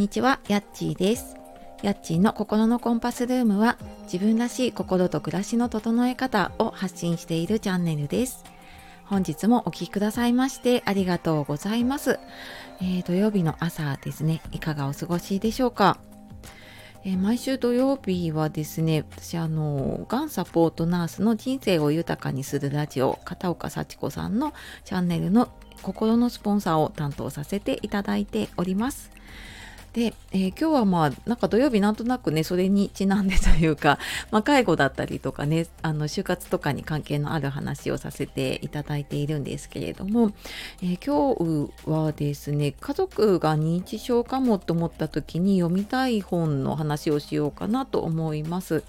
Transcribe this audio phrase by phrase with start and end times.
[0.00, 1.36] にちは、やっちーです。
[1.82, 8.42] やっちーの心のコンパスルームは自分らしい心と暮らしの整え方を発信しているチャンネルです。
[9.04, 12.18] 本日もお聴きくださいましてありがとうございます、
[12.80, 15.98] えー、土曜日の朝ですね、いかがお過ごしでしょうか。
[17.04, 25.50] えー、毎週土曜日はですね、私あの、がんサポートナースの人生を豊かにするラジオ、片岡幸子さんのチャンネルの
[25.82, 29.19] 心のスポンサーを担当させていただいております。
[29.92, 33.98] で、えー、今日はまあなんか土曜日なんとなくねそれにちなんでというか、
[34.30, 40.32] まあ、介護だったりとかねあの就活とかに関係のある話をさせていただいているんですけれども、
[40.82, 48.84] えー、今日はですね家族が認知症かもと思った時に読みたい本の話をしようかなと思います。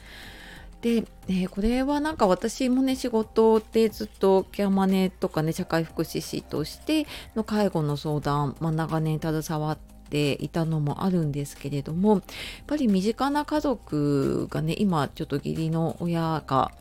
[0.81, 7.05] で、えー、これはなんか私もね仕事でずっとケアマネとかね社会福祉士として
[7.35, 12.21] の介護の相談、まあ、長年携わってていたのもあるんですけれどもやっ
[12.67, 16.71] ぱり身近な家族がね今ちょっと義理の親が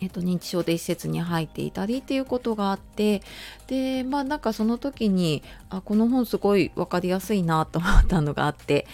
[0.00, 3.22] えっと、認知症で施設に入っていたりっていうことがあって
[3.66, 8.86] でまあなんかその時にあこの本すごい分かりやすいなと思ったのがあって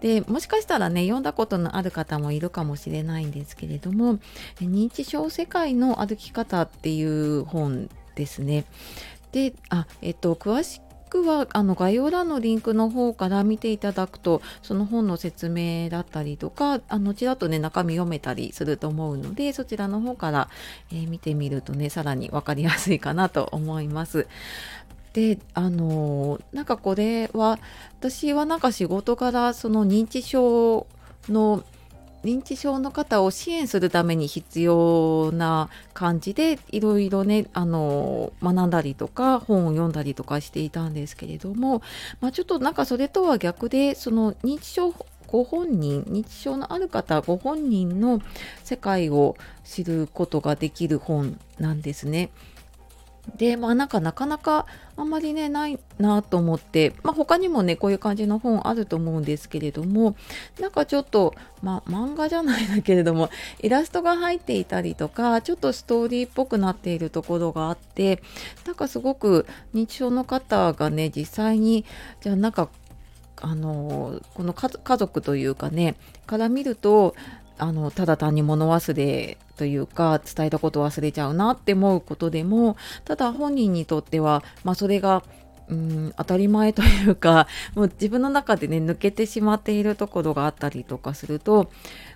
[0.00, 4.18] でもしかしたらね読んだことのある方もいるかもしれないんですけれども
[4.60, 8.64] 認知症世界の歩き方っていう本ですね。
[9.32, 10.80] であえっと詳し
[11.12, 20.48] くはあの概要欄のリンクの方から見ていただくとその本の説明だったりとかあのちらっとね中身読めたりすると思うのでそちらの方から、
[20.90, 24.26] えー、見てみるとねさらに分かりやすいかなと思います。
[25.12, 27.58] であのなんかこれは
[28.00, 30.86] 私はなんか仕事からその認知症
[31.28, 31.62] の
[32.24, 41.82] 認知症の方を支援するために必要な感じでいろいろねあの学んだりとか本を読んだりとかしていたんですけれども、
[42.20, 44.94] まあ、ちょっとなんかそれとは逆でその認知症
[45.26, 48.20] ご本人認知症のある方ご本人の
[48.64, 52.30] 世界を知ることができる本なんですね。
[53.36, 54.66] でまあなんかなかなか
[54.96, 60.16] あんまりねないなと思って、まあ、他にもねこういう感じの本あると思うんですけれども
[60.60, 68.22] なんかちょっと、まあ、漫画じゃないんだけれどもイラストが入っていたりとかちょっとストーリーっぽくなっているところがあって
[68.66, 71.84] なんかすごく認知症の方がね実際に
[72.20, 72.68] じゃあなんか
[73.40, 75.96] あのこの家族というかね
[76.26, 77.14] から見ると
[77.62, 85.22] あのただ単に物忘れというか伝えたこと忘れちゃうなって思うことでもただ本人にとっては、まあ、それが
[85.68, 87.46] うん当たり前というか
[87.76, 91.70] もう自分の中でね抜けてしまっているところがあったりとかすると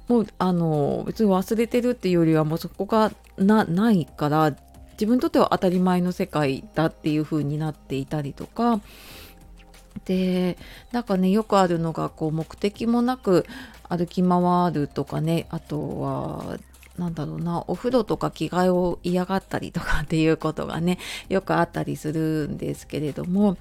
[0.08, 4.52] もうあの別に忘れてるっていうよりはもうそこがないから
[4.94, 8.80] 自分にとっては当たり前の世界だっていう風になっていたりとか
[10.04, 10.56] で
[10.92, 13.46] なんかねよくあるのがこう目的もなく
[13.88, 16.58] 歩き回るとかねあとは
[16.98, 20.98] なんだろうなお風呂とか着替えを嫌がったりとかっていうことがね
[21.28, 23.56] よくあったりするんですけれども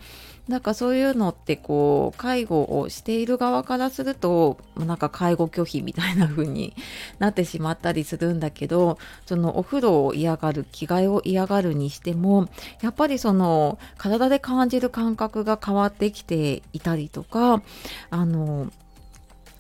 [0.48, 6.76] なんかそういうのってこう介護をしている側からするとなんか介護拒否みたいな風に
[7.18, 12.48] なってしまったりするんだけどそのお風呂を嫌がる着替えを嫌がるにしても
[12.82, 17.64] やっぱりその体で感じる感覚が変わってきていたりとか
[18.12, 18.72] あの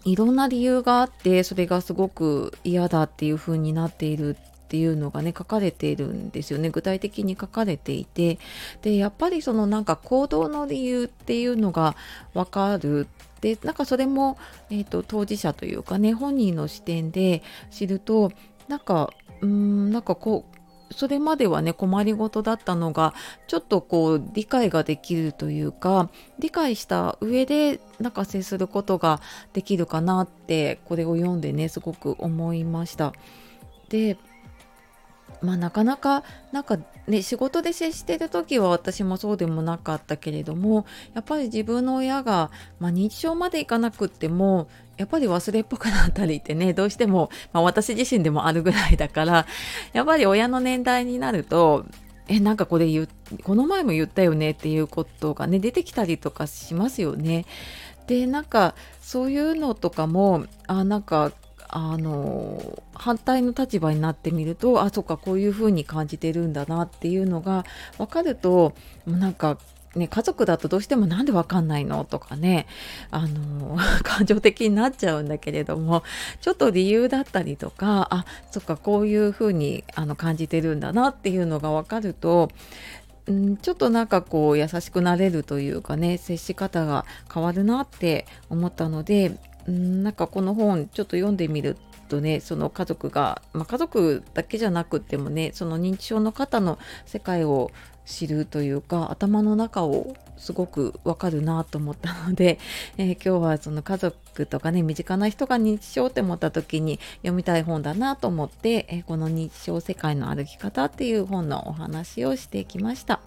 [0.03, 6.71] いろんな理由があってそれがすごく嫌だっていう風になっているっていうのがね書かれているんですよね。
[6.71, 8.39] 具体的に書かれていて。
[8.81, 11.95] でやっぱりそのなんか行動の理由っていうのが
[12.33, 13.07] 分かる。
[13.41, 14.37] でなんかそれも、
[14.71, 18.31] えーと、当事者というかね本人の視点で知ると
[18.67, 19.11] なんか
[19.41, 20.55] うんなんかこう
[20.91, 23.13] それまではね困りごとだったのが
[23.47, 26.09] ちょっとこう理解ができるというか
[26.39, 29.21] 理解した上でなんか接することが
[29.53, 33.13] できるかなってこれを読んでねすごく思いました。
[33.89, 34.17] で
[35.41, 44.67] まあなかなかなんかね仕事で接してる時は私もそうでもなかったけれどもやっぱり自分の親が、まあ、認知症までいかなくっても
[44.97, 49.45] やっぱり忘れっぽくなったりってねどうしても、まあ、私自身でもあるぐらいだから
[49.93, 51.85] やっぱり親の年代になると
[52.27, 53.07] えなんかこれ言
[53.43, 57.45] この前も言ったよねっていうことがね出てきたりとかしますよね。
[58.07, 61.31] でなんかそういうのとかもあなんか
[61.69, 67.65] あの反対の立場になってみるとあそっかこういう風に感じてるんだなっていうのが
[67.97, 68.73] 分かると
[69.05, 69.57] なんか
[69.95, 72.67] ね、家族だとどうしてもなんでわかんないのとかね、
[73.11, 76.03] あの、 感情的になっちゃうんだけれども、
[76.41, 82.49] ちょっと理由だったりとか、あ、そっか、こういうふうにあの感じてるんだなっていうのがわかると、
[83.31, 97.71] ん、ちょっとなんかこう優しくなれるというかね接し方が変わるなって思ったので、なんかこの本ちょっと読んでみるとねその家族が、まあ、家族だけじゃなくてもねその認知症の方の世界を
[98.05, 102.59] 知るというか頭の中をすごくわかるなと思ったので、
[102.97, 113.21] えー、今日はその家族とかね身近な人が認知症って思った時に読みたい本だなと思って、えー、この認知症世界の歩き方っていう本のお話をしてきました、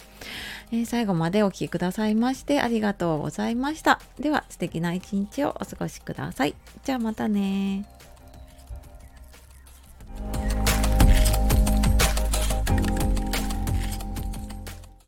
[0.71, 3.99] えー、最後までお聴きくださいましてありがとうございました。
[4.19, 6.55] では素敵な一日をお過ごしください。
[6.83, 7.85] じゃあまたね